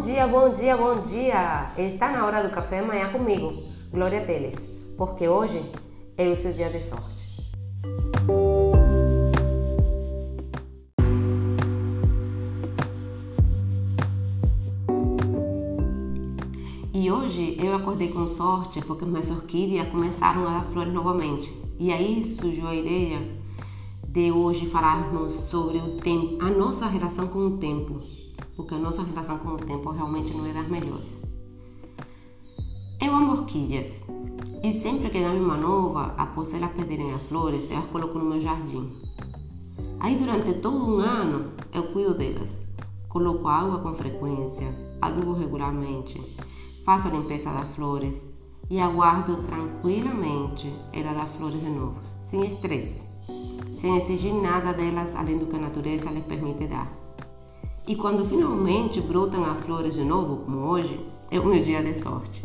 Bom 0.00 0.06
dia, 0.06 0.26
bom 0.26 0.54
dia, 0.54 0.76
bom 0.78 1.02
dia! 1.02 1.72
Está 1.76 2.10
na 2.10 2.24
hora 2.24 2.42
do 2.42 2.48
café 2.48 2.78
amanhã 2.78 3.12
comigo, 3.12 3.52
Glória 3.90 4.24
Teles, 4.24 4.54
porque 4.96 5.28
hoje 5.28 5.62
é 6.16 6.26
o 6.26 6.34
seu 6.34 6.54
dia 6.54 6.70
de 6.70 6.80
sorte. 6.80 7.22
E 16.94 17.10
hoje 17.10 17.58
eu 17.62 17.76
acordei 17.76 18.08
com 18.08 18.26
sorte 18.26 18.80
porque 18.80 19.04
minhas 19.04 19.30
orquídeas 19.30 19.86
começaram 19.88 20.48
a 20.48 20.60
dar 20.60 20.64
flores 20.72 20.94
novamente. 20.94 21.52
E 21.78 21.92
aí 21.92 22.24
surgiu 22.24 22.66
a 22.68 22.74
ideia 22.74 23.20
de 24.08 24.32
hoje 24.32 24.64
falarmos 24.64 25.34
sobre 25.50 25.76
o 25.76 25.98
tempo, 25.98 26.42
a 26.42 26.48
nossa 26.48 26.86
relação 26.86 27.26
com 27.26 27.40
o 27.40 27.58
tempo, 27.58 28.00
porque 28.60 28.74
a 28.74 28.78
nossa 28.78 29.02
relação 29.02 29.38
com 29.38 29.54
o 29.54 29.56
tempo 29.56 29.90
realmente 29.90 30.34
não 30.34 30.44
é 30.44 30.52
das 30.52 30.68
melhores. 30.68 31.08
Eu 33.00 33.14
amo 33.14 33.32
orquídeas 33.32 34.04
e 34.62 34.74
sempre 34.74 35.08
que 35.08 35.18
ganho 35.18 35.42
uma 35.42 35.56
nova, 35.56 36.14
após 36.18 36.52
elas 36.52 36.70
perderem 36.72 37.14
as 37.14 37.22
flores, 37.22 37.70
eu 37.70 37.78
as 37.78 37.86
coloco 37.86 38.18
no 38.18 38.26
meu 38.26 38.38
jardim. 38.38 38.92
Aí 39.98 40.14
durante 40.16 40.52
todo 40.60 40.76
um 40.76 40.98
ano 40.98 41.52
eu 41.72 41.84
cuido 41.84 42.12
delas, 42.12 42.50
coloco 43.08 43.48
água 43.48 43.78
com 43.78 43.94
frequência, 43.94 44.74
adubo 45.00 45.32
regularmente, 45.32 46.20
faço 46.84 47.08
a 47.08 47.12
limpeza 47.12 47.50
das 47.50 47.74
flores 47.74 48.14
e 48.68 48.78
aguardo 48.78 49.42
tranquilamente 49.44 50.70
ela 50.92 51.14
dar 51.14 51.28
flores 51.28 51.60
de 51.60 51.70
novo, 51.70 51.98
sem 52.24 52.46
estresse 52.46 53.00
sem 53.80 53.96
exigir 53.96 54.34
nada 54.34 54.74
delas 54.74 55.16
além 55.16 55.38
do 55.38 55.46
que 55.46 55.56
a 55.56 55.58
natureza 55.58 56.10
lhes 56.10 56.26
permite 56.26 56.66
dar. 56.66 57.00
E 57.90 57.96
quando 57.96 58.24
finalmente 58.24 59.00
brotam 59.00 59.42
as 59.42 59.58
flores 59.64 59.94
de 59.94 60.04
novo, 60.04 60.44
como 60.44 60.58
hoje, 60.58 61.04
é 61.28 61.40
o 61.40 61.44
meu 61.44 61.60
dia 61.60 61.82
de 61.82 61.92
sorte. 61.92 62.44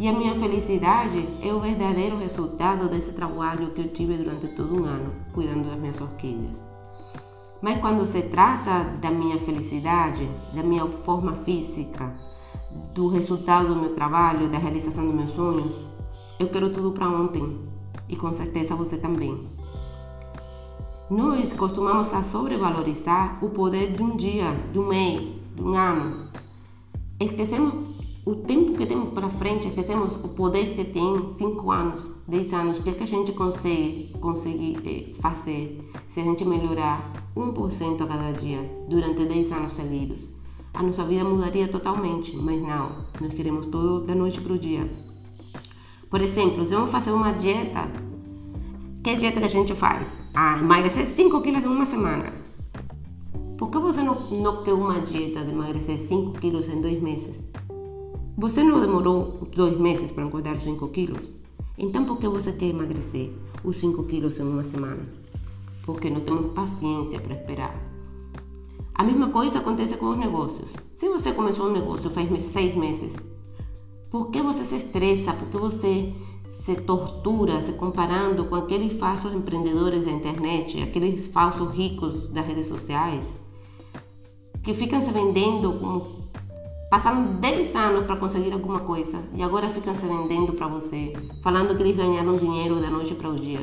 E 0.00 0.08
a 0.08 0.12
minha 0.12 0.34
felicidade 0.34 1.24
é 1.40 1.54
o 1.54 1.60
verdadeiro 1.60 2.18
resultado 2.18 2.88
desse 2.88 3.12
trabalho 3.12 3.70
que 3.70 3.82
eu 3.82 3.88
tive 3.90 4.16
durante 4.16 4.48
todo 4.48 4.82
um 4.82 4.84
ano, 4.84 5.12
cuidando 5.32 5.68
das 5.68 5.78
minhas 5.78 6.00
orquídeas. 6.00 6.64
Mas 7.62 7.80
quando 7.80 8.04
se 8.06 8.22
trata 8.22 8.82
da 9.00 9.08
minha 9.08 9.38
felicidade, 9.38 10.28
da 10.52 10.64
minha 10.64 10.84
forma 11.04 11.34
física, 11.44 12.12
do 12.92 13.06
resultado 13.06 13.68
do 13.68 13.76
meu 13.76 13.94
trabalho, 13.94 14.48
da 14.48 14.58
realização 14.58 15.06
dos 15.06 15.14
meus 15.14 15.30
sonhos, 15.30 15.76
eu 16.40 16.48
quero 16.48 16.70
tudo 16.70 16.90
para 16.90 17.08
ontem. 17.08 17.60
E 18.08 18.16
com 18.16 18.32
certeza 18.32 18.74
você 18.74 18.96
também. 18.96 19.46
Nós 21.08 21.52
costumamos 21.52 22.12
a 22.12 22.20
sobrevalorizar 22.24 23.38
o 23.40 23.48
poder 23.50 23.92
de 23.92 24.02
um 24.02 24.16
dia, 24.16 24.52
de 24.72 24.78
um 24.80 24.88
mês, 24.88 25.32
de 25.54 25.62
um 25.62 25.72
ano. 25.76 26.26
Esquecemos 27.20 27.74
o 28.24 28.34
tempo 28.34 28.76
que 28.76 28.84
temos 28.86 29.14
para 29.14 29.28
frente, 29.28 29.68
esquecemos 29.68 30.16
o 30.16 30.28
poder 30.28 30.74
que 30.74 30.84
tem 30.84 31.30
5 31.38 31.70
anos, 31.70 32.10
10 32.26 32.52
anos, 32.52 32.78
o 32.78 32.82
que, 32.82 32.90
é 32.90 32.92
que 32.92 33.04
a 33.04 33.06
gente 33.06 33.30
consegue, 33.30 34.16
consegue 34.20 34.76
eh, 34.84 35.20
fazer 35.20 35.80
se 36.08 36.18
a 36.18 36.24
gente 36.24 36.44
melhorar 36.44 37.12
1% 37.36 38.00
a 38.00 38.06
cada 38.08 38.32
dia 38.32 38.68
durante 38.88 39.24
10 39.26 39.52
anos 39.52 39.74
seguidos. 39.74 40.28
A 40.74 40.82
nossa 40.82 41.04
vida 41.04 41.22
mudaria 41.22 41.68
totalmente, 41.68 42.36
mas 42.36 42.60
não, 42.60 42.90
nós 43.20 43.32
queremos 43.32 43.66
tudo 43.66 44.00
da 44.00 44.14
noite 44.16 44.40
para 44.40 44.54
o 44.54 44.58
dia. 44.58 44.90
Por 46.10 46.20
exemplo, 46.20 46.66
se 46.66 46.74
vamos 46.74 46.90
fazer 46.90 47.12
uma 47.12 47.30
dieta 47.30 47.88
que 49.06 49.14
dieta 49.14 49.38
que 49.38 49.46
a 49.46 49.48
gente 49.48 49.72
faz? 49.72 50.18
Ah, 50.34 50.58
emagrecer 50.58 51.06
5 51.06 51.40
quilos 51.40 51.62
em 51.62 51.68
uma 51.68 51.86
semana. 51.86 52.32
Por 53.56 53.70
que 53.70 53.78
você 53.78 54.02
não, 54.02 54.18
não 54.32 54.64
quer 54.64 54.72
uma 54.72 55.00
dieta 55.00 55.44
de 55.44 55.52
emagrecer 55.52 56.00
5 56.08 56.32
quilos 56.40 56.68
em 56.68 56.80
dois 56.80 57.00
meses? 57.00 57.36
Você 58.36 58.64
não 58.64 58.80
demorou 58.80 59.46
dois 59.54 59.78
meses 59.78 60.10
para 60.10 60.24
engordar 60.24 60.58
5 60.58 60.88
quilos? 60.88 61.22
Então 61.78 62.04
por 62.04 62.18
que 62.18 62.26
você 62.26 62.50
quer 62.50 62.66
emagrecer 62.66 63.30
os 63.62 63.76
5 63.76 64.02
quilos 64.02 64.40
em 64.40 64.42
uma 64.42 64.64
semana? 64.64 65.04
Porque 65.84 66.10
não 66.10 66.22
temos 66.22 66.52
paciência 66.52 67.20
para 67.20 67.36
esperar. 67.36 67.76
A 68.92 69.04
mesma 69.04 69.28
coisa 69.28 69.60
acontece 69.60 69.96
com 69.98 70.06
os 70.06 70.18
negócios. 70.18 70.68
Se 70.96 71.08
você 71.08 71.30
começou 71.30 71.66
um 71.66 71.72
negócio 71.72 72.10
faz 72.10 72.42
seis 72.42 72.74
meses, 72.74 73.14
por 74.10 74.32
que 74.32 74.42
você 74.42 74.64
se 74.64 74.78
estressa? 74.78 75.32
Por 75.32 75.46
que 75.46 75.58
você 75.58 76.12
se 76.66 76.74
tortura 76.74 77.62
se 77.62 77.72
comparando 77.74 78.44
com 78.46 78.56
aqueles 78.56 78.98
falsos 78.98 79.32
empreendedores 79.32 80.04
da 80.04 80.10
internet, 80.10 80.82
aqueles 80.82 81.24
falsos 81.28 81.70
ricos 81.70 82.28
das 82.30 82.44
redes 82.44 82.66
sociais, 82.66 83.32
que 84.64 84.74
ficam 84.74 85.00
se 85.00 85.12
vendendo 85.12 85.74
como 85.78 86.26
passaram 86.90 87.36
10 87.36 87.74
anos 87.76 88.04
para 88.04 88.16
conseguir 88.16 88.52
alguma 88.52 88.80
coisa 88.80 89.22
e 89.32 89.44
agora 89.44 89.68
ficam 89.68 89.94
se 89.94 90.04
vendendo 90.04 90.54
para 90.54 90.66
você, 90.66 91.12
falando 91.40 91.76
que 91.76 91.84
eles 91.84 91.96
ganharam 91.96 92.36
dinheiro 92.36 92.80
da 92.80 92.90
noite 92.90 93.14
para 93.14 93.30
o 93.30 93.38
dia. 93.38 93.60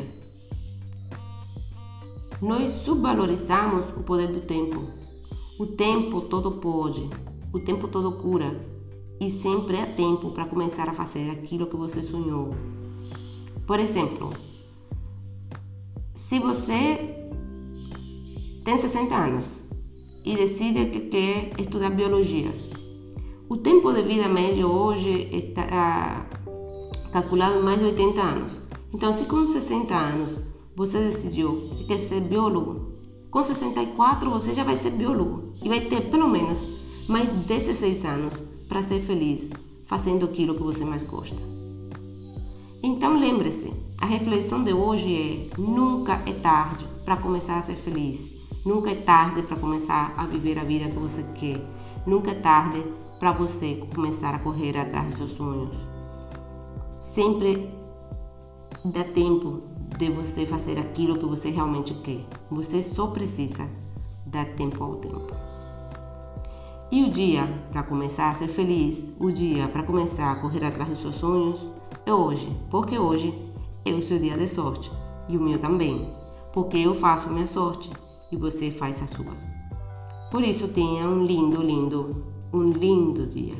Nós 2.41 2.71
subvalorizamos 2.85 3.85
o 3.97 4.03
poder 4.03 4.27
do 4.27 4.41
tempo. 4.41 4.81
O 5.59 5.65
tempo 5.65 6.21
todo 6.21 6.51
pode, 6.53 7.09
o 7.51 7.59
tempo 7.59 7.89
todo 7.89 8.13
cura 8.13 8.65
e 9.19 9.29
sempre 9.29 9.77
há 9.77 9.85
tempo 9.85 10.31
para 10.31 10.45
começar 10.45 10.87
a 10.87 10.93
fazer 10.93 11.29
aquilo 11.31 11.67
que 11.67 11.75
você 11.75 12.01
sonhou. 12.01 12.53
Por 13.65 13.79
exemplo, 13.79 14.31
se 16.13 16.37
você 16.39 16.99
tem 18.65 18.77
60 18.77 19.15
anos 19.15 19.45
e 20.25 20.35
decide 20.35 20.87
que 20.87 21.01
quer 21.01 21.51
estudar 21.59 21.89
biologia, 21.89 22.51
o 23.47 23.57
tempo 23.57 23.93
de 23.93 24.01
vida 24.01 24.27
médio 24.27 24.67
hoje 24.67 25.29
está 25.31 25.67
ah, 25.71 26.25
calculado 27.11 27.59
em 27.59 27.63
mais 27.63 27.79
de 27.79 27.85
80 27.85 28.21
anos. 28.21 28.51
Então, 28.93 29.13
se 29.13 29.25
com 29.25 29.47
60 29.47 29.93
anos 29.95 30.29
você 30.75 30.99
decidiu 31.09 31.69
que 31.77 31.85
quer 31.85 31.99
ser 31.99 32.19
biólogo, 32.19 32.93
com 33.31 33.43
64 33.43 34.29
você 34.29 34.53
já 34.53 34.63
vai 34.63 34.75
ser 34.75 34.91
biólogo 34.91 35.53
e 35.63 35.69
vai 35.69 35.81
ter 35.81 36.09
pelo 36.09 36.27
menos 36.27 36.59
mais 37.07 37.31
16 37.31 38.03
anos 38.05 38.33
para 38.67 38.83
ser 38.83 39.01
feliz 39.01 39.47
fazendo 39.85 40.25
aquilo 40.25 40.55
que 40.55 40.63
você 40.63 40.83
mais 40.83 41.03
gosta. 41.03 41.41
Então 42.85 43.17
lembre-se, 43.17 43.73
a 43.97 44.05
reflexão 44.05 44.61
de 44.61 44.73
hoje 44.73 45.49
é: 45.55 45.57
nunca 45.57 46.21
é 46.25 46.33
tarde 46.33 46.85
para 47.05 47.15
começar 47.15 47.59
a 47.59 47.61
ser 47.61 47.75
feliz. 47.75 48.29
Nunca 48.65 48.91
é 48.91 48.95
tarde 48.95 49.41
para 49.43 49.55
começar 49.55 50.13
a 50.17 50.25
viver 50.25 50.59
a 50.59 50.65
vida 50.65 50.89
que 50.89 50.99
você 50.99 51.23
quer. 51.33 51.61
Nunca 52.05 52.31
é 52.31 52.35
tarde 52.35 52.83
para 53.19 53.31
você 53.31 53.81
começar 53.95 54.35
a 54.35 54.39
correr 54.39 54.77
atrás 54.77 55.07
dos 55.07 55.17
seus 55.17 55.31
sonhos. 55.31 55.71
Sempre 57.01 57.69
dá 58.83 59.05
tempo 59.05 59.61
de 59.97 60.09
você 60.09 60.45
fazer 60.45 60.77
aquilo 60.77 61.17
que 61.17 61.25
você 61.25 61.51
realmente 61.51 61.93
quer. 61.93 62.25
Você 62.51 62.83
só 62.83 63.07
precisa 63.07 63.65
dar 64.25 64.45
tempo 64.57 64.83
ao 64.83 64.95
tempo. 64.95 65.33
E 66.91 67.05
o 67.05 67.11
dia 67.11 67.47
para 67.71 67.83
começar 67.83 68.29
a 68.29 68.33
ser 68.33 68.49
feliz, 68.49 69.15
o 69.17 69.31
dia 69.31 69.69
para 69.69 69.83
começar 69.83 70.33
a 70.33 70.35
correr 70.35 70.65
atrás 70.65 70.89
dos 70.89 70.99
seus 71.01 71.15
sonhos, 71.15 71.59
é 72.05 72.13
hoje, 72.13 72.47
porque 72.69 72.97
hoje 72.97 73.33
é 73.85 73.91
o 73.93 74.01
seu 74.01 74.19
dia 74.19 74.37
de 74.37 74.47
sorte 74.47 74.91
e 75.29 75.37
o 75.37 75.41
meu 75.41 75.59
também, 75.59 76.07
porque 76.51 76.77
eu 76.77 76.95
faço 76.95 77.29
minha 77.29 77.47
sorte 77.47 77.89
e 78.31 78.35
você 78.35 78.71
faz 78.71 79.01
a 79.01 79.07
sua. 79.07 79.33
Por 80.29 80.43
isso 80.43 80.67
tenha 80.67 81.07
um 81.07 81.25
lindo, 81.25 81.61
lindo, 81.61 82.23
um 82.51 82.69
lindo 82.71 83.27
dia. 83.27 83.55